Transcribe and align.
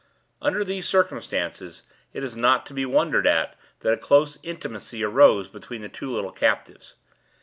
Under 0.41 0.63
these 0.63 0.89
circumstances, 0.89 1.83
it 2.11 2.23
is 2.23 2.35
not 2.35 2.65
to 2.65 2.73
be 2.73 2.87
wondered 2.87 3.27
at 3.27 3.55
that 3.81 3.93
a 3.93 3.97
close 3.97 4.39
intimacy 4.41 5.03
arose 5.03 5.47
between 5.47 5.81
the 5.83 5.89
two 5.89 6.09
little 6.11 6.31
captives. 6.31 6.95